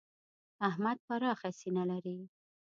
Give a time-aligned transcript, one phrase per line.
[0.69, 2.17] احمد پراخه سینه لري.